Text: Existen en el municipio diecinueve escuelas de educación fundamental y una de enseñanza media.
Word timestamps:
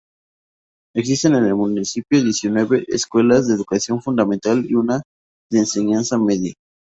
Existen 0.95 1.35
en 1.35 1.45
el 1.45 1.53
municipio 1.53 2.23
diecinueve 2.23 2.85
escuelas 2.87 3.47
de 3.47 3.53
educación 3.53 4.01
fundamental 4.01 4.65
y 4.67 4.73
una 4.73 5.03
de 5.51 5.59
enseñanza 5.59 6.17
media. 6.17 6.55